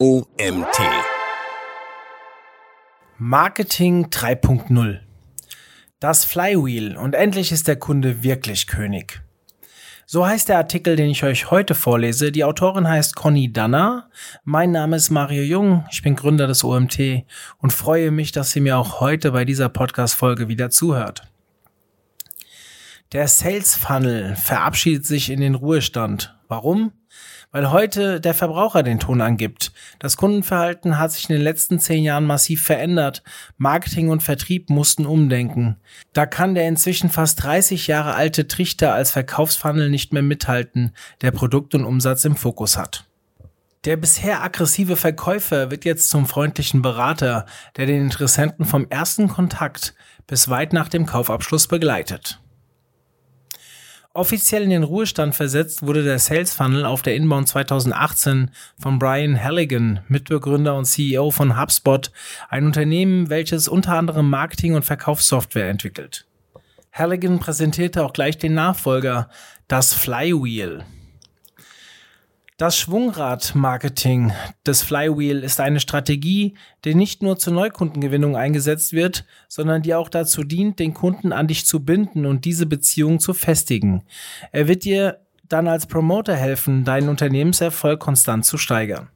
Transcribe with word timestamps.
OMT. 0.00 0.78
Marketing 3.18 4.06
3.0. 4.06 5.00
Das 5.98 6.24
Flywheel 6.24 6.96
und 6.96 7.16
endlich 7.16 7.50
ist 7.50 7.66
der 7.66 7.74
Kunde 7.74 8.22
wirklich 8.22 8.68
König. 8.68 9.20
So 10.06 10.24
heißt 10.24 10.50
der 10.50 10.58
Artikel, 10.58 10.94
den 10.94 11.10
ich 11.10 11.24
euch 11.24 11.50
heute 11.50 11.74
vorlese. 11.74 12.30
Die 12.30 12.44
Autorin 12.44 12.86
heißt 12.86 13.16
Conny 13.16 13.52
Danner. 13.52 14.08
Mein 14.44 14.70
Name 14.70 14.94
ist 14.94 15.10
Mario 15.10 15.42
Jung. 15.42 15.84
Ich 15.90 16.02
bin 16.02 16.14
Gründer 16.14 16.46
des 16.46 16.62
OMT 16.62 17.24
und 17.58 17.72
freue 17.72 18.12
mich, 18.12 18.30
dass 18.30 18.52
sie 18.52 18.60
mir 18.60 18.78
auch 18.78 19.00
heute 19.00 19.32
bei 19.32 19.44
dieser 19.44 19.68
Podcast-Folge 19.68 20.46
wieder 20.46 20.70
zuhört. 20.70 21.24
Der 23.10 23.26
Sales 23.26 23.74
Funnel 23.74 24.36
verabschiedet 24.36 25.06
sich 25.06 25.28
in 25.28 25.40
den 25.40 25.56
Ruhestand. 25.56 26.37
Warum? 26.48 26.92
weil 27.50 27.70
heute 27.70 28.20
der 28.20 28.34
Verbraucher 28.34 28.82
den 28.82 29.00
Ton 29.00 29.20
angibt. 29.20 29.72
Das 29.98 30.16
Kundenverhalten 30.16 30.98
hat 30.98 31.12
sich 31.12 31.28
in 31.28 31.36
den 31.36 31.42
letzten 31.42 31.80
zehn 31.80 32.04
Jahren 32.04 32.26
massiv 32.26 32.64
verändert. 32.64 33.22
Marketing 33.56 34.10
und 34.10 34.22
Vertrieb 34.22 34.70
mussten 34.70 35.06
umdenken. 35.06 35.76
Da 36.12 36.26
kann 36.26 36.54
der 36.54 36.68
inzwischen 36.68 37.10
fast 37.10 37.42
30 37.42 37.86
Jahre 37.86 38.14
alte 38.14 38.48
Trichter 38.48 38.92
als 38.92 39.12
Verkaufsfunnel 39.12 39.88
nicht 39.90 40.12
mehr 40.12 40.22
mithalten, 40.22 40.92
der 41.22 41.30
Produkt 41.30 41.74
und 41.74 41.84
Umsatz 41.84 42.24
im 42.24 42.36
Fokus 42.36 42.76
hat. 42.76 43.04
Der 43.84 43.96
bisher 43.96 44.42
aggressive 44.42 44.96
Verkäufer 44.96 45.70
wird 45.70 45.84
jetzt 45.84 46.10
zum 46.10 46.26
freundlichen 46.26 46.82
Berater, 46.82 47.46
der 47.76 47.86
den 47.86 48.02
Interessenten 48.02 48.66
vom 48.66 48.86
ersten 48.90 49.28
Kontakt 49.28 49.94
bis 50.26 50.48
weit 50.48 50.72
nach 50.72 50.88
dem 50.88 51.06
Kaufabschluss 51.06 51.68
begleitet. 51.68 52.40
Offiziell 54.18 54.64
in 54.64 54.70
den 54.70 54.82
Ruhestand 54.82 55.36
versetzt 55.36 55.86
wurde 55.86 56.02
der 56.02 56.18
Sales 56.18 56.52
Funnel 56.52 56.84
auf 56.84 57.02
der 57.02 57.14
Inbound 57.14 57.46
2018 57.46 58.50
von 58.76 58.98
Brian 58.98 59.40
Halligan, 59.40 60.00
Mitbegründer 60.08 60.74
und 60.74 60.86
CEO 60.86 61.30
von 61.30 61.56
HubSpot, 61.56 62.10
ein 62.48 62.66
Unternehmen, 62.66 63.30
welches 63.30 63.68
unter 63.68 63.92
anderem 63.92 64.28
Marketing- 64.28 64.74
und 64.74 64.84
Verkaufssoftware 64.84 65.70
entwickelt. 65.70 66.26
Halligan 66.92 67.38
präsentierte 67.38 68.04
auch 68.04 68.12
gleich 68.12 68.36
den 68.36 68.54
Nachfolger, 68.54 69.30
das 69.68 69.94
Flywheel. 69.94 70.84
Das 72.58 72.76
Schwungrad-Marketing 72.76 74.32
des 74.66 74.82
Flywheel 74.82 75.44
ist 75.44 75.60
eine 75.60 75.78
Strategie, 75.78 76.54
die 76.84 76.96
nicht 76.96 77.22
nur 77.22 77.38
zur 77.38 77.52
Neukundengewinnung 77.52 78.36
eingesetzt 78.36 78.92
wird, 78.92 79.24
sondern 79.46 79.82
die 79.82 79.94
auch 79.94 80.08
dazu 80.08 80.42
dient, 80.42 80.80
den 80.80 80.92
Kunden 80.92 81.32
an 81.32 81.46
dich 81.46 81.66
zu 81.66 81.84
binden 81.84 82.26
und 82.26 82.44
diese 82.44 82.66
Beziehung 82.66 83.20
zu 83.20 83.32
festigen. 83.32 84.02
Er 84.50 84.66
wird 84.66 84.82
dir 84.82 85.20
dann 85.48 85.68
als 85.68 85.86
Promoter 85.86 86.34
helfen, 86.34 86.84
deinen 86.84 87.08
Unternehmenserfolg 87.08 88.00
konstant 88.00 88.44
zu 88.44 88.58
steigern. 88.58 89.08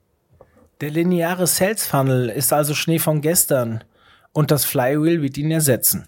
Der 0.80 0.92
lineare 0.92 1.48
Sales 1.48 1.84
Funnel 1.84 2.28
ist 2.28 2.52
also 2.52 2.74
Schnee 2.74 3.00
von 3.00 3.22
gestern 3.22 3.82
und 4.32 4.52
das 4.52 4.64
Flywheel 4.64 5.20
wird 5.20 5.36
ihn 5.36 5.50
ersetzen. 5.50 6.06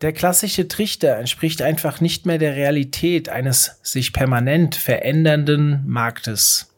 Der 0.00 0.12
klassische 0.12 0.68
Trichter 0.68 1.16
entspricht 1.16 1.60
einfach 1.60 2.00
nicht 2.00 2.24
mehr 2.24 2.38
der 2.38 2.54
Realität 2.54 3.28
eines 3.28 3.80
sich 3.82 4.12
permanent 4.12 4.76
verändernden 4.76 5.82
Marktes. 5.88 6.72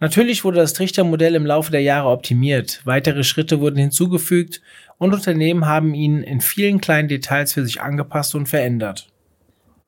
Natürlich 0.00 0.42
wurde 0.42 0.56
das 0.56 0.72
Trichtermodell 0.72 1.34
im 1.34 1.44
Laufe 1.44 1.70
der 1.70 1.82
Jahre 1.82 2.08
optimiert, 2.08 2.80
weitere 2.84 3.24
Schritte 3.24 3.60
wurden 3.60 3.76
hinzugefügt 3.76 4.62
und 4.96 5.12
Unternehmen 5.12 5.66
haben 5.66 5.92
ihn 5.92 6.22
in 6.22 6.40
vielen 6.40 6.80
kleinen 6.80 7.08
Details 7.08 7.52
für 7.52 7.64
sich 7.64 7.82
angepasst 7.82 8.34
und 8.34 8.46
verändert. 8.46 9.08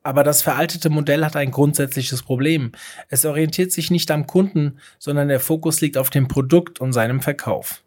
Aber 0.02 0.22
das 0.22 0.42
veraltete 0.42 0.90
Modell 0.90 1.24
hat 1.24 1.36
ein 1.36 1.50
grundsätzliches 1.50 2.22
Problem. 2.22 2.72
Es 3.08 3.24
orientiert 3.24 3.72
sich 3.72 3.90
nicht 3.90 4.10
am 4.10 4.26
Kunden, 4.26 4.78
sondern 4.98 5.28
der 5.28 5.40
Fokus 5.40 5.80
liegt 5.80 5.96
auf 5.96 6.10
dem 6.10 6.28
Produkt 6.28 6.80
und 6.80 6.92
seinem 6.92 7.22
Verkauf. 7.22 7.82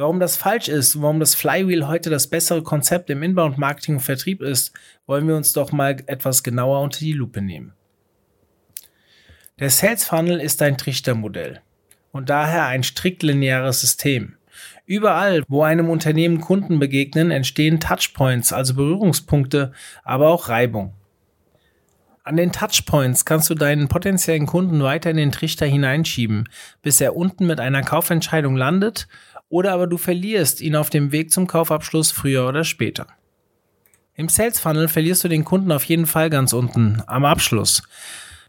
Warum 0.00 0.18
das 0.18 0.38
falsch 0.38 0.68
ist, 0.68 1.02
warum 1.02 1.20
das 1.20 1.34
Flywheel 1.34 1.86
heute 1.86 2.08
das 2.08 2.26
bessere 2.26 2.62
Konzept 2.62 3.10
im 3.10 3.22
Inbound-Marketing 3.22 3.96
und 3.96 4.00
Vertrieb 4.00 4.40
ist, 4.40 4.72
wollen 5.06 5.28
wir 5.28 5.36
uns 5.36 5.52
doch 5.52 5.72
mal 5.72 5.94
etwas 6.06 6.42
genauer 6.42 6.80
unter 6.80 7.00
die 7.00 7.12
Lupe 7.12 7.42
nehmen. 7.42 7.74
Der 9.58 9.68
Sales 9.68 10.04
Funnel 10.04 10.40
ist 10.40 10.62
ein 10.62 10.78
Trichtermodell 10.78 11.60
und 12.12 12.30
daher 12.30 12.64
ein 12.64 12.82
strikt 12.82 13.22
lineares 13.22 13.82
System. 13.82 14.36
Überall, 14.86 15.42
wo 15.48 15.64
einem 15.64 15.90
Unternehmen 15.90 16.40
Kunden 16.40 16.78
begegnen, 16.78 17.30
entstehen 17.30 17.78
Touchpoints, 17.78 18.54
also 18.54 18.76
Berührungspunkte, 18.76 19.72
aber 20.02 20.28
auch 20.28 20.48
Reibung. 20.48 20.94
An 22.22 22.38
den 22.38 22.52
Touchpoints 22.52 23.26
kannst 23.26 23.50
du 23.50 23.54
deinen 23.54 23.88
potenziellen 23.88 24.46
Kunden 24.46 24.82
weiter 24.82 25.10
in 25.10 25.18
den 25.18 25.32
Trichter 25.32 25.66
hineinschieben, 25.66 26.48
bis 26.80 27.02
er 27.02 27.16
unten 27.16 27.46
mit 27.46 27.60
einer 27.60 27.82
Kaufentscheidung 27.82 28.56
landet 28.56 29.08
oder 29.50 29.72
aber 29.72 29.86
du 29.86 29.98
verlierst 29.98 30.62
ihn 30.62 30.74
auf 30.74 30.88
dem 30.88 31.12
Weg 31.12 31.30
zum 31.30 31.46
Kaufabschluss 31.46 32.10
früher 32.12 32.48
oder 32.48 32.64
später. 32.64 33.08
Im 34.14 34.28
Sales 34.28 34.58
Funnel 34.58 34.88
verlierst 34.88 35.24
du 35.24 35.28
den 35.28 35.44
Kunden 35.44 35.72
auf 35.72 35.84
jeden 35.84 36.06
Fall 36.06 36.30
ganz 36.30 36.54
unten, 36.54 37.02
am 37.06 37.26
Abschluss. 37.26 37.82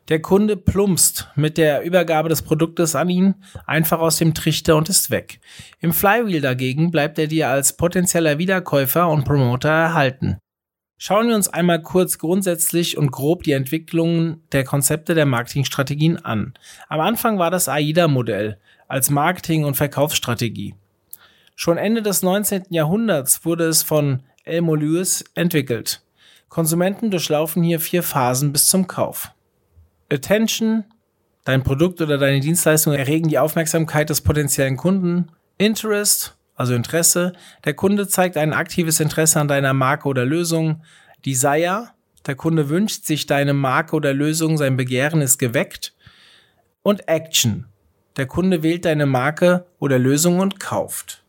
Der 0.10 0.22
Kunde 0.22 0.58
plumpst 0.58 1.30
mit 1.36 1.58
der 1.58 1.84
Übergabe 1.84 2.28
des 2.28 2.42
Produktes 2.42 2.96
an 2.96 3.10
ihn 3.10 3.36
einfach 3.66 4.00
aus 4.00 4.18
dem 4.18 4.34
Trichter 4.34 4.76
und 4.76 4.90
ist 4.90 5.12
weg. 5.12 5.40
Im 5.80 5.94
Flywheel 5.94 6.42
dagegen 6.42 6.92
bleibt 6.92 7.18
er 7.20 7.28
dir 7.28 7.50
als 7.50 7.78
potenzieller 7.78 8.38
Wiederkäufer 8.38 9.08
und 9.08 9.26
Promoter 9.26 9.70
erhalten. 9.70 10.38
Schauen 10.98 11.30
wir 11.30 11.36
uns 11.36 11.48
einmal 11.48 11.82
kurz 11.82 12.18
grundsätzlich 12.18 12.98
und 12.98 13.12
grob 13.12 13.44
die 13.44 13.54
Entwicklungen 13.54 14.44
der 14.52 14.66
Konzepte 14.66 15.16
der 15.16 15.26
Marketingstrategien 15.26 16.18
an. 16.18 16.54
Am 16.90 17.00
Anfang 17.00 17.40
war 17.40 17.50
das 17.50 17.70
AIDA-Modell 17.70 18.60
als 18.88 19.10
Marketing- 19.10 19.64
und 19.64 19.78
Verkaufsstrategie. 19.78 20.76
Schon 21.64 21.78
Ende 21.78 22.02
des 22.02 22.24
19. 22.24 22.64
Jahrhunderts 22.72 23.46
wurde 23.46 23.66
es 23.66 23.84
von 23.84 24.24
Elmo 24.46 24.74
Lewis 24.74 25.24
entwickelt. 25.36 26.02
Konsumenten 26.50 27.12
durchlaufen 27.12 27.62
hier 27.62 27.80
vier 27.80 28.02
Phasen 28.02 28.52
bis 28.52 28.66
zum 28.66 28.88
Kauf. 28.88 29.30
Attention, 30.12 30.86
dein 31.44 31.62
Produkt 31.62 32.02
oder 32.02 32.18
deine 32.18 32.40
Dienstleistung 32.40 32.94
erregen 32.96 33.30
die 33.30 33.38
Aufmerksamkeit 33.38 34.10
des 34.10 34.22
potenziellen 34.22 34.76
Kunden. 34.76 35.28
Interest, 35.60 36.36
also 36.56 36.74
Interesse, 36.74 37.34
der 37.64 37.76
Kunde 37.76 38.08
zeigt 38.08 38.38
ein 38.38 38.54
aktives 38.54 39.00
Interesse 39.00 39.40
an 39.40 39.48
deiner 39.48 39.76
Marke 39.76 40.08
oder 40.08 40.26
Lösung. 40.26 40.82
Desire, 41.28 41.90
der 42.26 42.34
Kunde 42.34 42.70
wünscht 42.70 43.06
sich 43.06 43.28
deine 43.28 43.54
Marke 43.54 43.96
oder 43.96 44.16
Lösung, 44.16 44.58
sein 44.58 44.78
Begehren 44.78 45.22
ist 45.22 45.38
geweckt. 45.38 45.94
Und 46.82 47.08
Action, 47.08 47.68
der 48.18 48.26
Kunde 48.26 48.64
wählt 48.64 48.86
deine 48.86 49.06
Marke 49.06 49.68
oder 49.78 50.00
Lösung 50.00 50.40
und 50.40 50.60
kauft 50.60 51.21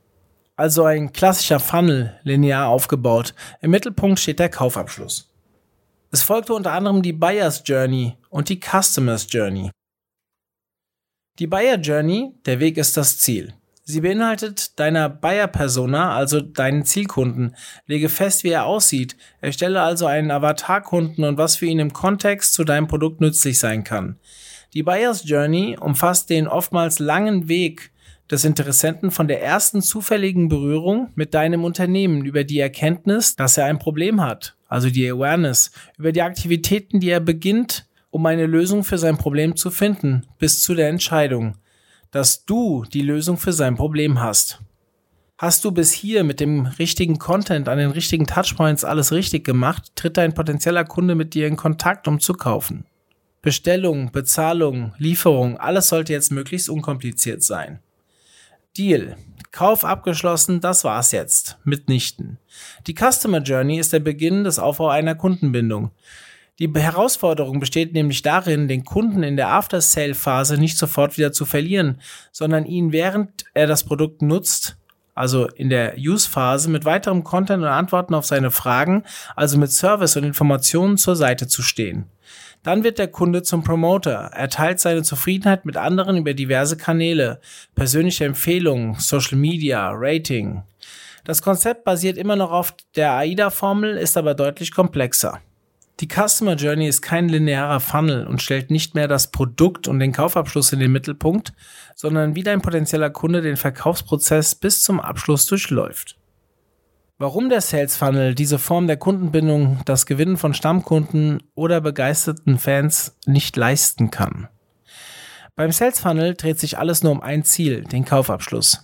also 0.62 0.84
ein 0.84 1.12
klassischer 1.12 1.58
Funnel, 1.58 2.16
linear 2.22 2.68
aufgebaut. 2.68 3.34
Im 3.62 3.72
Mittelpunkt 3.72 4.20
steht 4.20 4.38
der 4.38 4.48
Kaufabschluss. 4.48 5.28
Es 6.12 6.22
folgte 6.22 6.54
unter 6.54 6.70
anderem 6.70 7.02
die 7.02 7.12
Buyer's 7.12 7.64
Journey 7.66 8.16
und 8.30 8.48
die 8.48 8.60
Customer's 8.60 9.26
Journey. 9.28 9.72
Die 11.40 11.48
Buyer 11.48 11.78
Journey, 11.78 12.34
der 12.46 12.60
Weg 12.60 12.76
ist 12.76 12.96
das 12.96 13.18
Ziel. 13.18 13.54
Sie 13.82 14.02
beinhaltet 14.02 14.78
deiner 14.78 15.08
Buyer-Persona, 15.08 16.14
also 16.14 16.40
deinen 16.40 16.84
Zielkunden. 16.84 17.56
Lege 17.86 18.08
fest, 18.08 18.44
wie 18.44 18.50
er 18.50 18.66
aussieht. 18.66 19.16
Erstelle 19.40 19.82
also 19.82 20.06
einen 20.06 20.30
Avatar-Kunden 20.30 21.24
und 21.24 21.38
was 21.38 21.56
für 21.56 21.66
ihn 21.66 21.80
im 21.80 21.92
Kontext 21.92 22.54
zu 22.54 22.62
deinem 22.62 22.86
Produkt 22.86 23.20
nützlich 23.20 23.58
sein 23.58 23.82
kann. 23.82 24.16
Die 24.74 24.84
Buyer's 24.84 25.28
Journey 25.28 25.76
umfasst 25.80 26.30
den 26.30 26.46
oftmals 26.46 27.00
langen 27.00 27.48
Weg 27.48 27.90
des 28.30 28.44
Interessenten 28.44 29.10
von 29.10 29.28
der 29.28 29.42
ersten 29.42 29.82
zufälligen 29.82 30.48
Berührung 30.48 31.10
mit 31.14 31.34
deinem 31.34 31.64
Unternehmen 31.64 32.24
über 32.24 32.44
die 32.44 32.60
Erkenntnis, 32.60 33.36
dass 33.36 33.58
er 33.58 33.66
ein 33.66 33.78
Problem 33.78 34.20
hat, 34.22 34.56
also 34.68 34.88
die 34.90 35.10
Awareness, 35.10 35.72
über 35.98 36.12
die 36.12 36.22
Aktivitäten, 36.22 37.00
die 37.00 37.10
er 37.10 37.20
beginnt, 37.20 37.86
um 38.10 38.24
eine 38.26 38.46
Lösung 38.46 38.84
für 38.84 38.98
sein 38.98 39.18
Problem 39.18 39.56
zu 39.56 39.70
finden, 39.70 40.26
bis 40.38 40.62
zu 40.62 40.74
der 40.74 40.88
Entscheidung, 40.88 41.56
dass 42.10 42.44
du 42.44 42.84
die 42.84 43.02
Lösung 43.02 43.38
für 43.38 43.52
sein 43.52 43.74
Problem 43.74 44.20
hast. 44.20 44.60
Hast 45.38 45.64
du 45.64 45.72
bis 45.72 45.90
hier 45.90 46.22
mit 46.22 46.38
dem 46.38 46.66
richtigen 46.78 47.18
Content 47.18 47.68
an 47.68 47.78
den 47.78 47.90
richtigen 47.90 48.26
Touchpoints 48.26 48.84
alles 48.84 49.10
richtig 49.10 49.44
gemacht, 49.44 49.90
tritt 49.96 50.16
dein 50.16 50.34
potenzieller 50.34 50.84
Kunde 50.84 51.16
mit 51.16 51.34
dir 51.34 51.48
in 51.48 51.56
Kontakt, 51.56 52.06
um 52.06 52.20
zu 52.20 52.34
kaufen. 52.34 52.84
Bestellung, 53.40 54.12
Bezahlung, 54.12 54.94
Lieferung, 54.98 55.56
alles 55.56 55.88
sollte 55.88 56.12
jetzt 56.12 56.30
möglichst 56.30 56.68
unkompliziert 56.68 57.42
sein. 57.42 57.80
Deal. 58.76 59.16
Kauf 59.50 59.84
abgeschlossen, 59.84 60.62
das 60.62 60.82
war's 60.82 61.12
jetzt. 61.12 61.58
Mitnichten. 61.62 62.38
Die 62.86 62.94
Customer 62.94 63.42
Journey 63.42 63.78
ist 63.78 63.92
der 63.92 64.00
Beginn 64.00 64.44
des 64.44 64.58
Aufbau 64.58 64.88
einer 64.88 65.14
Kundenbindung. 65.14 65.90
Die 66.58 66.72
Herausforderung 66.72 67.60
besteht 67.60 67.92
nämlich 67.92 68.22
darin, 68.22 68.68
den 68.68 68.84
Kunden 68.84 69.22
in 69.22 69.36
der 69.36 69.48
After-Sale-Phase 69.48 70.56
nicht 70.56 70.78
sofort 70.78 71.18
wieder 71.18 71.32
zu 71.32 71.44
verlieren, 71.44 72.00
sondern 72.30 72.64
ihn 72.64 72.92
während 72.92 73.44
er 73.52 73.66
das 73.66 73.84
Produkt 73.84 74.22
nutzt, 74.22 74.76
also 75.14 75.48
in 75.48 75.68
der 75.68 75.96
Use-Phase, 75.98 76.70
mit 76.70 76.86
weiterem 76.86 77.24
Content 77.24 77.62
und 77.62 77.68
Antworten 77.68 78.14
auf 78.14 78.24
seine 78.24 78.50
Fragen, 78.50 79.04
also 79.36 79.58
mit 79.58 79.70
Service 79.70 80.16
und 80.16 80.24
Informationen 80.24 80.96
zur 80.96 81.16
Seite 81.16 81.46
zu 81.46 81.62
stehen. 81.62 82.06
Dann 82.62 82.84
wird 82.84 82.98
der 82.98 83.08
Kunde 83.08 83.42
zum 83.42 83.64
Promoter. 83.64 84.30
Er 84.32 84.48
teilt 84.48 84.78
seine 84.78 85.02
Zufriedenheit 85.02 85.64
mit 85.64 85.76
anderen 85.76 86.16
über 86.16 86.32
diverse 86.32 86.76
Kanäle, 86.76 87.40
persönliche 87.74 88.24
Empfehlungen, 88.24 88.94
Social 88.98 89.36
Media, 89.36 89.90
Rating. 89.92 90.62
Das 91.24 91.42
Konzept 91.42 91.84
basiert 91.84 92.16
immer 92.16 92.36
noch 92.36 92.52
auf 92.52 92.74
der 92.94 93.12
AIDA-Formel, 93.12 93.96
ist 93.96 94.16
aber 94.16 94.34
deutlich 94.34 94.72
komplexer. 94.72 95.40
Die 96.00 96.08
Customer 96.08 96.54
Journey 96.54 96.88
ist 96.88 97.02
kein 97.02 97.28
linearer 97.28 97.78
Funnel 97.78 98.26
und 98.26 98.42
stellt 98.42 98.70
nicht 98.70 98.94
mehr 98.94 99.06
das 99.06 99.30
Produkt 99.30 99.86
und 99.86 100.00
den 100.00 100.12
Kaufabschluss 100.12 100.72
in 100.72 100.80
den 100.80 100.90
Mittelpunkt, 100.90 101.52
sondern 101.94 102.34
wie 102.34 102.42
dein 102.42 102.62
potenzieller 102.62 103.10
Kunde 103.10 103.40
den 103.40 103.56
Verkaufsprozess 103.56 104.54
bis 104.54 104.82
zum 104.82 105.00
Abschluss 105.00 105.46
durchläuft. 105.46 106.16
Warum 107.22 107.50
der 107.50 107.60
Sales 107.60 107.96
Funnel 107.96 108.34
diese 108.34 108.58
Form 108.58 108.88
der 108.88 108.96
Kundenbindung, 108.96 109.78
das 109.84 110.06
Gewinnen 110.06 110.36
von 110.36 110.54
Stammkunden 110.54 111.40
oder 111.54 111.80
begeisterten 111.80 112.58
Fans 112.58 113.16
nicht 113.26 113.56
leisten 113.56 114.10
kann. 114.10 114.48
Beim 115.54 115.70
Sales 115.70 116.00
Funnel 116.00 116.34
dreht 116.34 116.58
sich 116.58 116.78
alles 116.78 117.04
nur 117.04 117.12
um 117.12 117.20
ein 117.20 117.44
Ziel, 117.44 117.84
den 117.84 118.04
Kaufabschluss. 118.04 118.82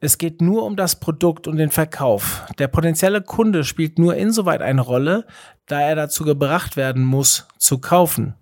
Es 0.00 0.16
geht 0.16 0.40
nur 0.40 0.64
um 0.64 0.76
das 0.76 0.98
Produkt 0.98 1.46
und 1.46 1.58
den 1.58 1.70
Verkauf. 1.70 2.46
Der 2.58 2.68
potenzielle 2.68 3.20
Kunde 3.20 3.64
spielt 3.64 3.98
nur 3.98 4.14
insoweit 4.14 4.62
eine 4.62 4.80
Rolle, 4.80 5.26
da 5.66 5.82
er 5.82 5.94
dazu 5.94 6.24
gebracht 6.24 6.78
werden 6.78 7.04
muss, 7.04 7.48
zu 7.58 7.76
kaufen. 7.76 8.32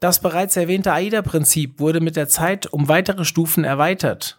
Das 0.00 0.22
bereits 0.22 0.56
erwähnte 0.56 0.94
AIDA-Prinzip 0.94 1.80
wurde 1.80 2.00
mit 2.00 2.16
der 2.16 2.30
Zeit 2.30 2.66
um 2.66 2.88
weitere 2.88 3.26
Stufen 3.26 3.64
erweitert 3.64 4.37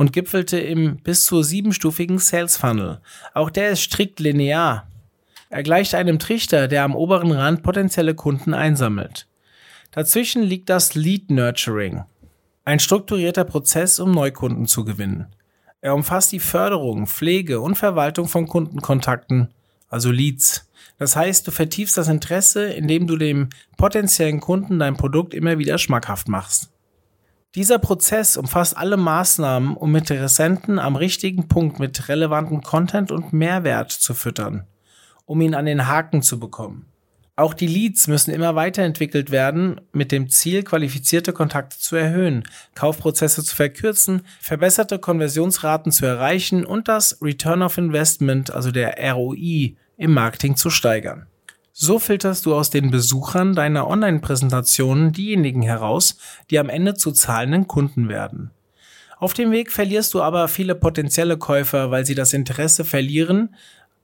und 0.00 0.14
gipfelte 0.14 0.58
im 0.58 0.96
bis 0.96 1.24
zu 1.24 1.42
siebenstufigen 1.42 2.18
Sales 2.18 2.56
Funnel. 2.56 3.02
Auch 3.34 3.50
der 3.50 3.72
ist 3.72 3.82
strikt 3.82 4.18
linear. 4.18 4.88
Er 5.50 5.62
gleicht 5.62 5.94
einem 5.94 6.18
Trichter, 6.18 6.68
der 6.68 6.84
am 6.84 6.96
oberen 6.96 7.32
Rand 7.32 7.62
potenzielle 7.62 8.14
Kunden 8.14 8.54
einsammelt. 8.54 9.28
Dazwischen 9.90 10.42
liegt 10.42 10.70
das 10.70 10.94
Lead 10.94 11.30
Nurturing, 11.30 12.04
ein 12.64 12.80
strukturierter 12.80 13.44
Prozess, 13.44 14.00
um 14.00 14.12
Neukunden 14.12 14.66
zu 14.66 14.86
gewinnen. 14.86 15.26
Er 15.82 15.94
umfasst 15.94 16.32
die 16.32 16.40
Förderung, 16.40 17.06
Pflege 17.06 17.60
und 17.60 17.74
Verwaltung 17.74 18.26
von 18.26 18.46
Kundenkontakten, 18.46 19.48
also 19.90 20.10
Leads. 20.10 20.66
Das 20.96 21.14
heißt, 21.14 21.46
du 21.46 21.50
vertiefst 21.50 21.98
das 21.98 22.08
Interesse, 22.08 22.72
indem 22.72 23.06
du 23.06 23.18
dem 23.18 23.50
potenziellen 23.76 24.40
Kunden 24.40 24.78
dein 24.78 24.96
Produkt 24.96 25.34
immer 25.34 25.58
wieder 25.58 25.76
schmackhaft 25.76 26.26
machst. 26.26 26.70
Dieser 27.56 27.80
Prozess 27.80 28.36
umfasst 28.36 28.76
alle 28.76 28.96
Maßnahmen, 28.96 29.76
um 29.76 29.96
Interessenten 29.96 30.78
am 30.78 30.94
richtigen 30.94 31.48
Punkt 31.48 31.80
mit 31.80 32.08
relevantem 32.08 32.60
Content 32.60 33.10
und 33.10 33.32
Mehrwert 33.32 33.90
zu 33.90 34.14
füttern, 34.14 34.66
um 35.24 35.40
ihn 35.40 35.56
an 35.56 35.66
den 35.66 35.88
Haken 35.88 36.22
zu 36.22 36.38
bekommen. 36.38 36.86
Auch 37.34 37.52
die 37.54 37.66
Leads 37.66 38.06
müssen 38.06 38.32
immer 38.32 38.54
weiterentwickelt 38.54 39.32
werden, 39.32 39.80
mit 39.92 40.12
dem 40.12 40.28
Ziel, 40.28 40.62
qualifizierte 40.62 41.32
Kontakte 41.32 41.78
zu 41.78 41.96
erhöhen, 41.96 42.44
Kaufprozesse 42.76 43.42
zu 43.42 43.56
verkürzen, 43.56 44.22
verbesserte 44.40 45.00
Konversionsraten 45.00 45.90
zu 45.90 46.06
erreichen 46.06 46.64
und 46.64 46.86
das 46.86 47.20
Return 47.20 47.62
of 47.62 47.78
Investment, 47.78 48.52
also 48.52 48.70
der 48.70 48.94
ROI, 49.12 49.74
im 49.96 50.12
Marketing 50.12 50.54
zu 50.54 50.70
steigern. 50.70 51.29
So 51.82 51.98
filterst 51.98 52.44
du 52.44 52.54
aus 52.54 52.68
den 52.68 52.90
Besuchern 52.90 53.54
deiner 53.54 53.88
Online-Präsentationen 53.88 55.12
diejenigen 55.12 55.62
heraus, 55.62 56.18
die 56.50 56.58
am 56.58 56.68
Ende 56.68 56.92
zu 56.92 57.10
zahlenden 57.10 57.68
Kunden 57.68 58.10
werden. 58.10 58.50
Auf 59.18 59.32
dem 59.32 59.50
Weg 59.50 59.72
verlierst 59.72 60.12
du 60.12 60.20
aber 60.20 60.48
viele 60.48 60.74
potenzielle 60.74 61.38
Käufer, 61.38 61.90
weil 61.90 62.04
sie 62.04 62.14
das 62.14 62.34
Interesse 62.34 62.84
verlieren, 62.84 63.56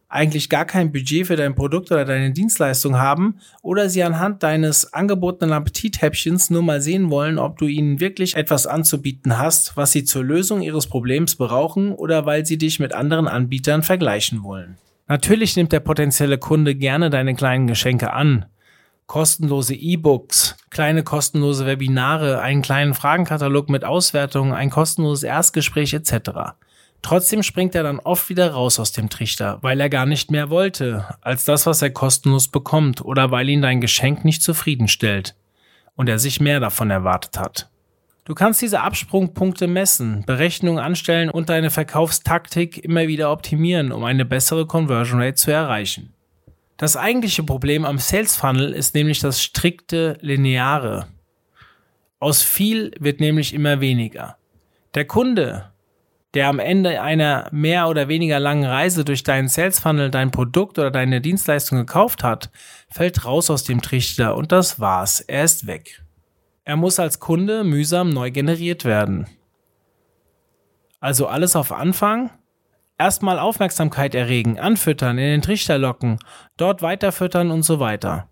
eigentlich 0.09 0.49
gar 0.49 0.65
kein 0.65 0.91
Budget 0.91 1.27
für 1.27 1.37
dein 1.37 1.55
Produkt 1.55 1.93
oder 1.93 2.07
deine 2.07 2.31
Dienstleistung 2.31 2.97
haben 2.97 3.41
oder 3.61 3.91
sie 3.91 4.03
anhand 4.03 4.43
deines 4.43 4.95
angebotenen 4.95 5.53
Appetithäppchens 5.53 6.49
nur 6.49 6.63
mal 6.63 6.81
sehen 6.81 7.11
wollen, 7.11 7.39
ob 7.39 7.59
du 7.59 7.67
ihnen 7.67 8.01
wirklich 8.01 8.37
etwas 8.37 8.67
anzubieten 8.67 9.37
hast, 9.37 9.77
was 9.77 9.93
sie 9.93 10.05
zur 10.05 10.25
Lösung 10.25 10.63
ihres 10.63 10.87
Problems 10.87 11.37
brauchen 11.37 11.93
oder 11.93 12.25
weil 12.25 12.47
sie 12.47 12.57
dich 12.57 12.81
mit 12.81 12.95
anderen 12.95 13.29
Anbietern 13.29 13.83
vergleichen 13.83 14.45
wollen. 14.45 14.79
Natürlich 15.09 15.57
nimmt 15.57 15.73
der 15.73 15.81
potenzielle 15.81 16.39
Kunde 16.39 16.75
gerne 16.75 17.11
deine 17.11 17.35
kleinen 17.35 17.67
Geschenke 17.67 18.13
an. 18.13 18.47
Kostenlose 19.07 19.75
E-Books, 19.75 20.57
kleine 20.71 21.05
kostenlose 21.05 21.65
Webinare, 21.65 22.41
einen 22.41 22.63
kleinen 22.63 22.95
Fragenkatalog 22.95 23.69
mit 23.69 23.85
Auswertungen, 23.85 24.53
ein 24.53 24.71
kostenloses 24.71 25.23
Erstgespräch 25.23 25.95
etc. 25.95 26.57
Trotzdem 27.03 27.45
springt 27.45 27.77
er 27.77 27.85
dann 27.85 28.01
oft 28.01 28.29
wieder 28.29 28.51
raus 28.51 28.81
aus 28.81 28.91
dem 28.91 29.09
Trichter, 29.09 29.59
weil 29.63 29.81
er 29.81 29.89
gar 29.89 30.07
nicht 30.07 30.33
mehr 30.33 30.51
wollte, 30.51 31.07
als 31.21 31.45
das, 31.45 31.67
was 31.67 31.83
er 31.83 31.91
kostenlos 31.91 32.49
bekommt, 32.49 33.01
oder 33.01 33.31
weil 33.31 33.49
ihn 33.49 33.63
dein 33.63 33.81
Geschenk 33.81 34.25
nicht 34.25 34.43
zufriedenstellt 34.43 35.37
und 35.95 36.09
er 36.09 36.19
sich 36.19 36.41
mehr 36.41 36.59
davon 36.59 36.91
erwartet 36.91 37.39
hat. 37.39 37.71
Du 38.27 38.35
kannst 38.35 38.61
diese 38.61 38.81
Absprungpunkte 38.81 39.69
messen, 39.69 40.25
Berechnungen 40.27 40.83
anstellen 40.83 41.31
und 41.31 41.49
deine 41.49 41.71
Verkaufstaktik 41.71 42.83
immer 42.85 43.07
wieder 43.07 43.31
optimieren, 43.31 43.93
um 43.93 44.03
eine 44.03 44.25
bessere 44.25 44.67
Conversion 44.67 45.23
Rate 45.23 45.37
zu 45.37 45.53
erreichen. 45.53 46.13
Das 46.77 46.97
eigentliche 46.97 47.45
Problem 47.45 47.85
am 47.85 47.99
Sales 47.99 48.35
Funnel 48.35 48.73
ist 48.73 48.97
nämlich 48.97 49.21
das 49.21 49.41
strikte 49.41 50.19
Lineare. 50.23 51.07
Aus 52.19 52.43
viel 52.43 52.91
wird 52.99 53.21
nämlich 53.21 53.55
immer 53.55 53.81
weniger. 53.81 54.37
Der 54.97 55.05
Kunde, 55.05 55.71
der 56.35 56.49
am 56.49 56.59
Ende 56.59 57.01
einer 57.01 57.49
mehr 57.53 57.89
oder 57.89 58.09
weniger 58.09 58.41
langen 58.41 58.65
Reise 58.65 59.05
durch 59.05 59.23
deinen 59.23 59.47
Sales 59.47 59.79
Funnel 59.79 60.11
dein 60.11 60.33
Produkt 60.33 60.81
oder 60.81 60.91
deine 60.91 61.21
Dienstleistung 61.21 61.79
gekauft 61.79 62.25
hat, 62.25 62.51
fällt 62.91 63.25
raus 63.25 63.51
aus 63.51 63.63
dem 63.63 63.81
Trichter 63.83 64.37
und 64.37 64.51
das 64.51 64.81
war's. 64.81 65.21
Er 65.21 65.45
ist 65.45 65.69
weg. 65.69 66.03
Er 66.67 66.75
muss 66.75 66.99
als 66.99 67.21
Kunde 67.21 67.63
mühsam 67.63 68.11
neu 68.11 68.33
generiert 68.33 68.85
werden. 68.85 69.29
Also 70.99 71.29
alles 71.29 71.55
auf 71.55 71.71
Anfang, 71.71 72.31
erstmal 72.99 73.39
Aufmerksamkeit 73.39 74.17
erregen, 74.17 74.59
anfüttern, 74.59 75.17
in 75.17 75.27
den 75.27 75.43
Trichter 75.43 75.79
locken, 75.79 76.19
dort 76.57 76.83
weiterfüttern 76.83 77.53
und 77.53 77.63
so 77.63 77.79
weiter. 77.79 78.29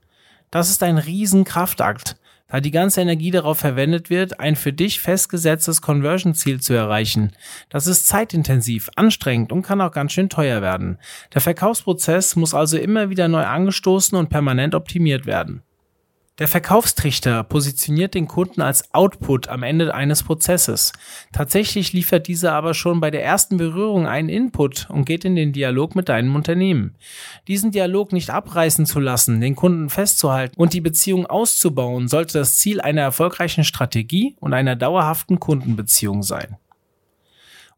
Das 0.50 0.68
ist 0.68 0.82
ein 0.82 0.98
Riesenkraftakt, 0.98 2.16
da 2.48 2.58
die 2.60 2.72
ganze 2.72 3.02
Energie 3.02 3.30
darauf 3.30 3.60
verwendet 3.60 4.10
wird, 4.10 4.40
ein 4.40 4.56
für 4.56 4.72
dich 4.72 4.98
festgesetztes 4.98 5.80
Conversion-Ziel 5.80 6.60
zu 6.60 6.74
erreichen. 6.74 7.30
Das 7.68 7.86
ist 7.86 8.08
zeitintensiv, 8.08 8.90
anstrengend 8.96 9.52
und 9.52 9.62
kann 9.62 9.80
auch 9.80 9.92
ganz 9.92 10.10
schön 10.10 10.28
teuer 10.28 10.60
werden. 10.60 10.98
Der 11.34 11.40
Verkaufsprozess 11.40 12.34
muss 12.34 12.52
also 12.52 12.78
immer 12.78 13.10
wieder 13.10 13.28
neu 13.28 13.44
angestoßen 13.44 14.18
und 14.18 14.28
permanent 14.28 14.74
optimiert 14.74 15.24
werden. 15.24 15.62
Der 16.40 16.48
Verkaufstrichter 16.48 17.44
positioniert 17.44 18.14
den 18.14 18.26
Kunden 18.26 18.60
als 18.60 18.92
Output 18.92 19.46
am 19.46 19.62
Ende 19.62 19.94
eines 19.94 20.24
Prozesses. 20.24 20.92
Tatsächlich 21.32 21.92
liefert 21.92 22.26
dieser 22.26 22.54
aber 22.54 22.74
schon 22.74 22.98
bei 22.98 23.12
der 23.12 23.22
ersten 23.24 23.56
Berührung 23.56 24.08
einen 24.08 24.28
Input 24.28 24.90
und 24.90 25.04
geht 25.04 25.24
in 25.24 25.36
den 25.36 25.52
Dialog 25.52 25.94
mit 25.94 26.08
deinem 26.08 26.34
Unternehmen. 26.34 26.96
Diesen 27.46 27.70
Dialog 27.70 28.12
nicht 28.12 28.30
abreißen 28.30 28.84
zu 28.84 28.98
lassen, 28.98 29.40
den 29.40 29.54
Kunden 29.54 29.90
festzuhalten 29.90 30.60
und 30.60 30.72
die 30.72 30.80
Beziehung 30.80 31.24
auszubauen, 31.26 32.08
sollte 32.08 32.38
das 32.38 32.56
Ziel 32.56 32.80
einer 32.80 33.02
erfolgreichen 33.02 33.62
Strategie 33.62 34.34
und 34.40 34.54
einer 34.54 34.74
dauerhaften 34.74 35.38
Kundenbeziehung 35.38 36.24
sein. 36.24 36.56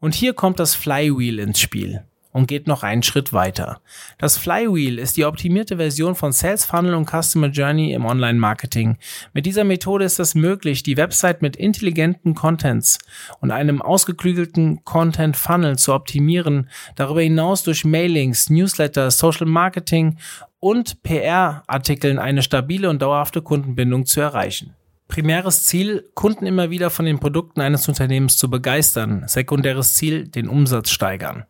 Und 0.01 0.15
hier 0.15 0.33
kommt 0.33 0.61
das 0.61 0.75
Flywheel 0.75 1.41
ins 1.41 1.61
Spiel 1.61 2.07
und 2.37 2.49
geht 2.49 2.67
noch 2.67 2.83
einen 2.83 3.03
Schritt 3.03 3.33
weiter. 3.33 3.81
Das 4.19 4.37
Flywheel 4.37 4.99
ist 4.99 5.17
die 5.17 5.25
optimierte 5.25 5.79
Version 5.79 6.15
von 6.15 6.33
Sales 6.33 6.67
Funnel 6.67 6.95
und 6.95 7.09
Customer 7.09 7.47
Journey 7.47 7.95
im 7.95 8.05
Online-Marketing. 8.05 8.99
Mit 9.33 9.47
dieser 9.47 9.65
Methode 9.65 10.05
ist 10.05 10.21
es 10.21 10.35
möglich, 10.35 10.83
die 10.83 10.99
Website 10.99 11.41
mit 11.41 11.57
intelligenten 11.57 12.35
Contents 12.35 12.99
und 13.41 13.53
einem 13.53 13.81
ausgeklügelten 13.81 14.85
Content 14.85 15.35
Funnel 15.39 15.79
zu 15.79 15.95
optimieren, 15.95 16.69
darüber 16.95 17.23
hinaus 17.23 17.65
durch 17.65 17.87
Mailings, 17.87 18.51
Newsletters, 18.51 19.17
Social 19.17 19.47
Marketing 19.47 20.19
und 20.61 21.03
PR-Artikeln 21.05 22.19
eine 22.19 22.43
stabile 22.43 22.91
und 22.91 23.01
dauerhafte 23.01 23.41
Kundenbindung 23.41 24.05
zu 24.05 24.21
erreichen. 24.21 24.75
Primäres 25.09 25.65
Ziel, 25.65 26.11
Kunden 26.13 26.45
immer 26.45 26.69
wieder 26.69 26.91
von 26.91 27.07
den 27.07 27.19
Produkten 27.19 27.63
eines 27.63 27.89
Unternehmens 27.89 28.37
zu 28.37 28.51
begeistern. 28.51 29.25
Sekundäres 29.27 29.95
Ziel, 29.95 30.29
den 30.29 30.49
Umsatz 30.49 30.91
steigern. 30.91 31.47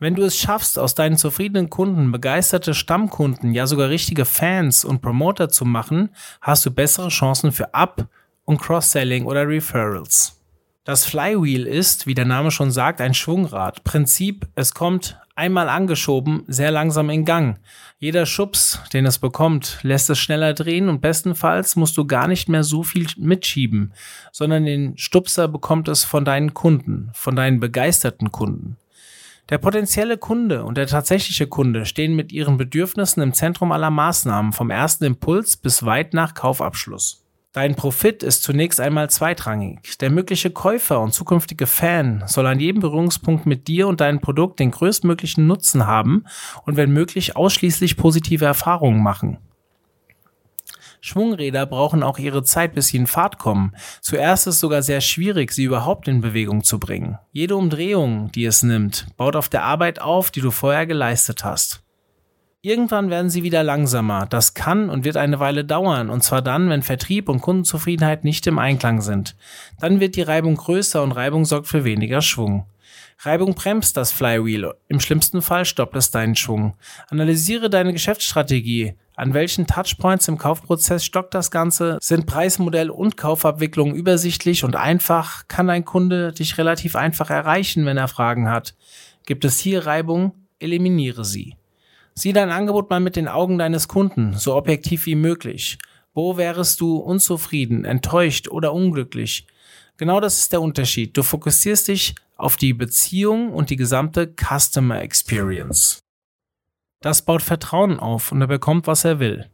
Wenn 0.00 0.14
du 0.14 0.22
es 0.22 0.38
schaffst, 0.38 0.78
aus 0.78 0.94
deinen 0.94 1.16
zufriedenen 1.16 1.70
Kunden 1.70 2.12
begeisterte 2.12 2.72
Stammkunden, 2.72 3.52
ja 3.52 3.66
sogar 3.66 3.88
richtige 3.88 4.24
Fans 4.24 4.84
und 4.84 5.02
Promoter 5.02 5.48
zu 5.48 5.64
machen, 5.64 6.10
hast 6.40 6.64
du 6.64 6.70
bessere 6.70 7.08
Chancen 7.08 7.50
für 7.50 7.74
Up- 7.74 8.06
und 8.44 8.60
Cross-Selling 8.60 9.24
oder 9.24 9.48
Referrals. 9.48 10.40
Das 10.84 11.04
Flywheel 11.04 11.66
ist, 11.66 12.06
wie 12.06 12.14
der 12.14 12.24
Name 12.26 12.52
schon 12.52 12.70
sagt, 12.70 13.00
ein 13.00 13.12
Schwungrad. 13.12 13.82
Prinzip, 13.82 14.46
es 14.54 14.72
kommt 14.72 15.18
einmal 15.34 15.68
angeschoben, 15.68 16.44
sehr 16.46 16.70
langsam 16.70 17.10
in 17.10 17.24
Gang. 17.24 17.58
Jeder 17.98 18.24
Schubs, 18.24 18.80
den 18.92 19.04
es 19.04 19.18
bekommt, 19.18 19.80
lässt 19.82 20.08
es 20.10 20.18
schneller 20.20 20.54
drehen 20.54 20.88
und 20.88 21.00
bestenfalls 21.00 21.74
musst 21.74 21.96
du 21.96 22.06
gar 22.06 22.28
nicht 22.28 22.48
mehr 22.48 22.62
so 22.62 22.84
viel 22.84 23.08
mitschieben, 23.16 23.92
sondern 24.30 24.64
den 24.64 24.96
Stupser 24.96 25.48
bekommt 25.48 25.88
es 25.88 26.04
von 26.04 26.24
deinen 26.24 26.54
Kunden, 26.54 27.10
von 27.14 27.34
deinen 27.34 27.58
begeisterten 27.58 28.30
Kunden. 28.30 28.76
Der 29.50 29.56
potenzielle 29.56 30.18
Kunde 30.18 30.64
und 30.64 30.76
der 30.76 30.86
tatsächliche 30.86 31.46
Kunde 31.46 31.86
stehen 31.86 32.14
mit 32.14 32.32
ihren 32.32 32.58
Bedürfnissen 32.58 33.22
im 33.22 33.32
Zentrum 33.32 33.72
aller 33.72 33.90
Maßnahmen, 33.90 34.52
vom 34.52 34.68
ersten 34.68 35.04
Impuls 35.04 35.56
bis 35.56 35.86
weit 35.86 36.12
nach 36.12 36.34
Kaufabschluss. 36.34 37.24
Dein 37.52 37.74
Profit 37.74 38.22
ist 38.22 38.42
zunächst 38.42 38.78
einmal 38.78 39.08
zweitrangig. 39.08 39.96
Der 40.00 40.10
mögliche 40.10 40.50
Käufer 40.50 41.00
und 41.00 41.14
zukünftige 41.14 41.66
Fan 41.66 42.22
soll 42.26 42.46
an 42.46 42.60
jedem 42.60 42.82
Berührungspunkt 42.82 43.46
mit 43.46 43.68
dir 43.68 43.88
und 43.88 44.02
deinem 44.02 44.20
Produkt 44.20 44.60
den 44.60 44.70
größtmöglichen 44.70 45.46
Nutzen 45.46 45.86
haben 45.86 46.24
und 46.66 46.76
wenn 46.76 46.92
möglich 46.92 47.36
ausschließlich 47.36 47.96
positive 47.96 48.44
Erfahrungen 48.44 49.02
machen. 49.02 49.38
Schwungräder 51.00 51.66
brauchen 51.66 52.02
auch 52.02 52.18
ihre 52.18 52.42
Zeit, 52.42 52.74
bis 52.74 52.88
sie 52.88 52.96
in 52.96 53.06
Fahrt 53.06 53.38
kommen. 53.38 53.74
Zuerst 54.00 54.46
ist 54.46 54.54
es 54.54 54.60
sogar 54.60 54.82
sehr 54.82 55.00
schwierig, 55.00 55.52
sie 55.52 55.64
überhaupt 55.64 56.08
in 56.08 56.20
Bewegung 56.20 56.64
zu 56.64 56.78
bringen. 56.78 57.18
Jede 57.32 57.56
Umdrehung, 57.56 58.30
die 58.32 58.44
es 58.44 58.62
nimmt, 58.62 59.06
baut 59.16 59.36
auf 59.36 59.48
der 59.48 59.64
Arbeit 59.64 60.00
auf, 60.00 60.30
die 60.30 60.40
du 60.40 60.50
vorher 60.50 60.86
geleistet 60.86 61.44
hast. 61.44 61.82
Irgendwann 62.60 63.08
werden 63.08 63.30
sie 63.30 63.44
wieder 63.44 63.62
langsamer. 63.62 64.26
Das 64.26 64.52
kann 64.52 64.90
und 64.90 65.04
wird 65.04 65.16
eine 65.16 65.38
Weile 65.38 65.64
dauern, 65.64 66.10
und 66.10 66.24
zwar 66.24 66.42
dann, 66.42 66.68
wenn 66.68 66.82
Vertrieb 66.82 67.28
und 67.28 67.40
Kundenzufriedenheit 67.40 68.24
nicht 68.24 68.46
im 68.48 68.58
Einklang 68.58 69.00
sind. 69.00 69.36
Dann 69.78 70.00
wird 70.00 70.16
die 70.16 70.22
Reibung 70.22 70.56
größer 70.56 71.02
und 71.02 71.12
Reibung 71.12 71.44
sorgt 71.44 71.68
für 71.68 71.84
weniger 71.84 72.20
Schwung. 72.20 72.66
Reibung 73.20 73.54
bremst 73.54 73.96
das 73.96 74.12
Flywheel. 74.12 74.72
Im 74.88 75.00
schlimmsten 75.00 75.42
Fall 75.42 75.64
stoppt 75.64 75.96
es 75.96 76.10
deinen 76.10 76.36
Schwung. 76.36 76.76
Analysiere 77.08 77.68
deine 77.68 77.92
Geschäftsstrategie. 77.92 78.94
An 79.16 79.34
welchen 79.34 79.66
Touchpoints 79.66 80.28
im 80.28 80.38
Kaufprozess 80.38 81.04
stockt 81.04 81.34
das 81.34 81.50
Ganze? 81.50 81.98
Sind 82.00 82.26
Preismodell 82.26 82.90
und 82.90 83.16
Kaufabwicklung 83.16 83.96
übersichtlich 83.96 84.62
und 84.62 84.76
einfach? 84.76 85.48
Kann 85.48 85.70
ein 85.70 85.84
Kunde 85.84 86.32
dich 86.32 86.56
relativ 86.56 86.94
einfach 86.94 87.30
erreichen, 87.30 87.84
wenn 87.84 87.96
er 87.96 88.06
Fragen 88.06 88.48
hat? 88.48 88.76
Gibt 89.26 89.44
es 89.44 89.58
hier 89.58 89.86
Reibung? 89.86 90.34
Eliminiere 90.60 91.24
sie. 91.24 91.56
Sieh 92.14 92.32
dein 92.32 92.50
Angebot 92.50 92.90
mal 92.90 93.00
mit 93.00 93.16
den 93.16 93.28
Augen 93.28 93.58
deines 93.58 93.88
Kunden, 93.88 94.34
so 94.34 94.54
objektiv 94.54 95.06
wie 95.06 95.16
möglich. 95.16 95.78
Wo 96.14 96.36
wärest 96.36 96.80
du 96.80 96.96
unzufrieden, 96.96 97.84
enttäuscht 97.84 98.48
oder 98.48 98.72
unglücklich? 98.72 99.46
Genau 99.98 100.20
das 100.20 100.38
ist 100.38 100.52
der 100.52 100.62
Unterschied. 100.62 101.16
Du 101.16 101.24
fokussierst 101.24 101.88
dich 101.88 102.14
auf 102.36 102.56
die 102.56 102.72
Beziehung 102.72 103.52
und 103.52 103.68
die 103.68 103.76
gesamte 103.76 104.32
Customer 104.32 105.02
Experience. 105.02 105.98
Das 107.00 107.22
baut 107.22 107.42
Vertrauen 107.42 107.98
auf 107.98 108.30
und 108.30 108.40
er 108.40 108.46
bekommt, 108.46 108.86
was 108.86 109.04
er 109.04 109.18
will. 109.18 109.50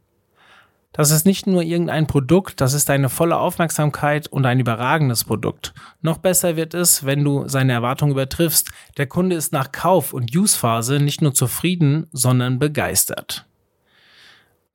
Das 0.93 1.11
ist 1.11 1.25
nicht 1.25 1.45
nur 1.45 1.61
irgendein 1.61 2.07
Produkt, 2.07 2.61
das 2.61 2.73
ist 2.73 2.89
eine 2.89 3.09
volle 3.09 3.37
Aufmerksamkeit 3.37 4.27
und 4.27 4.45
ein 4.45 4.59
überragendes 4.59 5.25
Produkt. 5.25 5.73
Noch 6.01 6.19
besser 6.19 6.55
wird 6.55 6.73
es, 6.73 7.05
wenn 7.05 7.23
du 7.23 7.49
seine 7.49 7.73
Erwartungen 7.73 8.13
übertriffst. 8.13 8.71
Der 8.97 9.07
Kunde 9.07 9.35
ist 9.35 9.51
nach 9.51 9.71
Kauf- 9.73 10.13
und 10.13 10.33
Use-Phase 10.33 10.99
nicht 10.99 11.21
nur 11.21 11.33
zufrieden, 11.33 12.07
sondern 12.13 12.59
begeistert. 12.59 13.45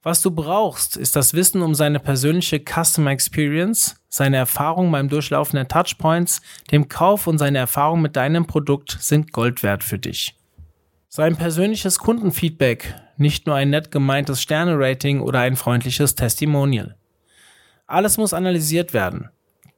Was 0.03 0.23
du 0.23 0.31
brauchst, 0.31 0.97
ist 0.97 1.15
das 1.15 1.35
Wissen 1.35 1.61
um 1.61 1.75
seine 1.75 2.01
persönliche 2.01 2.59
Customer 2.59 3.11
Experience, 3.11 3.97
seine 4.09 4.39
Erfahrung 4.39 4.91
beim 4.91 5.11
Durchlaufen 5.11 5.57
der 5.57 5.69
Touchpoints, 5.69 6.41
dem 6.71 6.89
Kauf 6.89 7.27
und 7.27 7.37
seine 7.37 7.59
Erfahrung 7.59 8.01
mit 8.01 8.17
deinem 8.17 8.47
Produkt 8.47 8.97
sind 8.99 9.31
Gold 9.33 9.63
wert 9.63 9.85
für 9.85 9.99
dich. 9.99 10.39
Sein 11.11 11.37
persönliches 11.37 11.99
Kundenfeedback, 11.99 12.95
nicht 13.19 13.47
nur 13.47 13.57
ein 13.57 13.69
nett 13.69 13.91
gemeintes 13.91 14.41
Sterne-Rating 14.41 15.21
oder 15.21 15.41
ein 15.41 15.57
freundliches 15.57 16.15
Testimonial. 16.15 16.97
Alles 17.87 18.17
muss 18.17 18.33
analysiert 18.33 18.95
werden. 18.95 19.29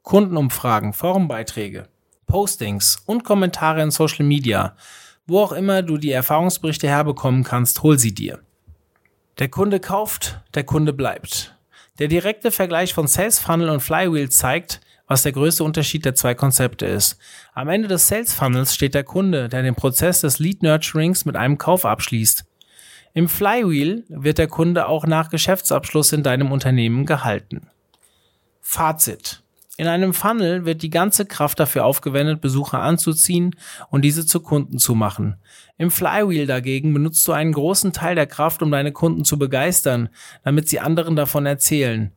Kundenumfragen, 0.02 0.92
Forumbeiträge, 0.92 1.88
Postings 2.26 3.02
und 3.06 3.24
Kommentare 3.24 3.82
in 3.82 3.90
Social 3.90 4.24
Media. 4.24 4.76
Wo 5.26 5.40
auch 5.40 5.52
immer 5.52 5.82
du 5.82 5.96
die 5.96 6.12
Erfahrungsberichte 6.12 6.86
herbekommen 6.86 7.42
kannst, 7.42 7.82
hol 7.82 7.98
sie 7.98 8.14
dir. 8.14 8.40
Der 9.42 9.48
Kunde 9.48 9.80
kauft, 9.80 10.38
der 10.54 10.62
Kunde 10.62 10.92
bleibt. 10.92 11.56
Der 11.98 12.06
direkte 12.06 12.52
Vergleich 12.52 12.94
von 12.94 13.08
Sales 13.08 13.40
Funnel 13.40 13.70
und 13.70 13.80
Flywheel 13.80 14.30
zeigt, 14.30 14.80
was 15.08 15.24
der 15.24 15.32
größte 15.32 15.64
Unterschied 15.64 16.04
der 16.04 16.14
zwei 16.14 16.36
Konzepte 16.36 16.86
ist. 16.86 17.18
Am 17.52 17.68
Ende 17.68 17.88
des 17.88 18.06
Sales 18.06 18.32
Funnels 18.32 18.72
steht 18.72 18.94
der 18.94 19.02
Kunde, 19.02 19.48
der 19.48 19.64
den 19.64 19.74
Prozess 19.74 20.20
des 20.20 20.38
Lead 20.38 20.62
Nurturings 20.62 21.24
mit 21.24 21.34
einem 21.34 21.58
Kauf 21.58 21.84
abschließt. 21.84 22.44
Im 23.14 23.28
Flywheel 23.28 24.04
wird 24.08 24.38
der 24.38 24.46
Kunde 24.46 24.86
auch 24.86 25.06
nach 25.06 25.28
Geschäftsabschluss 25.28 26.12
in 26.12 26.22
deinem 26.22 26.52
Unternehmen 26.52 27.04
gehalten. 27.04 27.68
Fazit. 28.60 29.41
In 29.78 29.86
einem 29.86 30.12
Funnel 30.12 30.64
wird 30.64 30.82
die 30.82 30.90
ganze 30.90 31.24
Kraft 31.24 31.58
dafür 31.58 31.86
aufgewendet, 31.86 32.40
Besucher 32.40 32.82
anzuziehen 32.82 33.56
und 33.88 34.02
diese 34.02 34.26
zu 34.26 34.40
Kunden 34.40 34.78
zu 34.78 34.94
machen. 34.94 35.36
Im 35.78 35.90
Flywheel 35.90 36.46
dagegen 36.46 36.92
benutzt 36.92 37.26
du 37.26 37.32
einen 37.32 37.52
großen 37.52 37.92
Teil 37.92 38.14
der 38.14 38.26
Kraft, 38.26 38.62
um 38.62 38.70
deine 38.70 38.92
Kunden 38.92 39.24
zu 39.24 39.38
begeistern, 39.38 40.10
damit 40.44 40.68
sie 40.68 40.80
anderen 40.80 41.16
davon 41.16 41.46
erzählen 41.46 42.12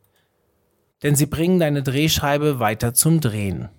denn 1.06 1.16
sie 1.16 1.28
bringen 1.28 1.60
deine 1.60 1.84
Drehscheibe 1.84 2.60
weiter 2.60 2.96
zum 2.96 3.22
Drehen. 3.22 3.70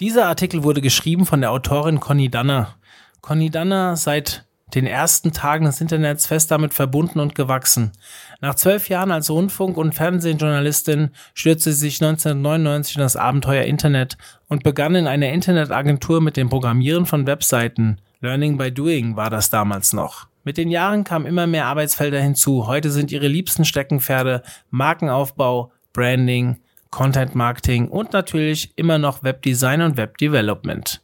Dieser 0.00 0.26
Artikel 0.26 0.64
wurde 0.64 0.80
geschrieben 0.80 1.26
von 1.26 1.40
der 1.40 1.52
Autorin 1.52 2.00
Conny 2.00 2.28
Danner. 2.28 2.76
Conny 3.20 3.50
Danner 3.50 3.96
seit 3.96 4.46
den 4.74 4.86
ersten 4.86 5.32
Tagen 5.32 5.64
des 5.64 5.80
Internets 5.80 6.26
fest 6.26 6.50
damit 6.50 6.74
verbunden 6.74 7.20
und 7.20 7.34
gewachsen. 7.34 7.92
Nach 8.40 8.54
zwölf 8.54 8.88
Jahren 8.88 9.10
als 9.10 9.30
Rundfunk- 9.30 9.76
und 9.76 9.94
Fernsehjournalistin 9.94 11.10
stürzte 11.34 11.72
sie 11.72 11.78
sich 11.78 12.02
1999 12.02 12.96
in 12.96 13.02
das 13.02 13.16
Abenteuer 13.16 13.64
Internet 13.64 14.16
und 14.48 14.62
begann 14.62 14.94
in 14.94 15.06
einer 15.06 15.30
Internetagentur 15.30 16.20
mit 16.20 16.36
dem 16.36 16.48
Programmieren 16.48 17.06
von 17.06 17.26
Webseiten. 17.26 18.00
Learning 18.20 18.58
by 18.58 18.72
Doing 18.72 19.16
war 19.16 19.30
das 19.30 19.50
damals 19.50 19.92
noch. 19.92 20.28
Mit 20.44 20.56
den 20.56 20.70
Jahren 20.70 21.04
kamen 21.04 21.26
immer 21.26 21.46
mehr 21.46 21.66
Arbeitsfelder 21.66 22.20
hinzu. 22.20 22.66
Heute 22.66 22.90
sind 22.90 23.12
ihre 23.12 23.28
liebsten 23.28 23.64
Steckenpferde 23.64 24.42
Markenaufbau, 24.70 25.72
Branding, 25.92 26.60
Content 26.90 27.34
Marketing 27.34 27.88
und 27.88 28.12
natürlich 28.12 28.72
immer 28.76 28.98
noch 28.98 29.22
Webdesign 29.22 29.82
und 29.82 29.96
Webdevelopment. 29.96 31.02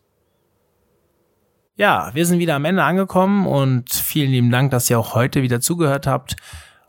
Ja, 1.77 2.11
wir 2.15 2.25
sind 2.25 2.39
wieder 2.39 2.55
am 2.55 2.65
Ende 2.65 2.83
angekommen 2.83 3.47
und 3.47 3.93
vielen 3.93 4.31
lieben 4.31 4.51
Dank, 4.51 4.71
dass 4.71 4.89
ihr 4.89 4.99
auch 4.99 5.15
heute 5.15 5.43
wieder 5.43 5.61
zugehört 5.61 6.07
habt. 6.07 6.37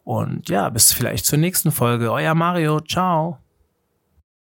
Und 0.05 0.47
ja, 0.47 0.69
bis 0.69 0.93
vielleicht 0.93 1.25
zur 1.25 1.37
nächsten 1.37 1.71
Folge. 1.71 2.09
Euer 2.11 2.33
Mario. 2.33 2.79
Ciao. 2.79 3.39